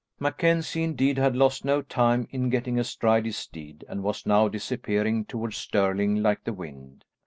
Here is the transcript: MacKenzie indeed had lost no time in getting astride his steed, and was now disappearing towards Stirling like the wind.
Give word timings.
MacKenzie 0.19 0.81
indeed 0.81 1.19
had 1.19 1.35
lost 1.35 1.63
no 1.63 1.83
time 1.83 2.27
in 2.31 2.49
getting 2.49 2.79
astride 2.79 3.27
his 3.27 3.37
steed, 3.37 3.85
and 3.87 4.01
was 4.01 4.25
now 4.25 4.47
disappearing 4.47 5.25
towards 5.25 5.57
Stirling 5.57 6.23
like 6.23 6.43
the 6.43 6.53
wind. 6.53 7.05